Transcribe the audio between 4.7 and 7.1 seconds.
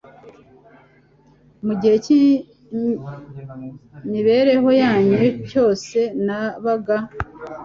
yanyu cyose nabaga